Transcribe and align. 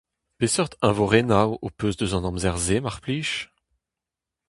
Peseurt 0.37 0.73
eñvorennoù 0.87 1.49
ho 1.61 1.69
peus 1.77 1.95
eus 2.03 2.13
an 2.17 2.27
amzer-se, 2.29 2.77
mar 2.81 2.97
plij? 3.03 3.31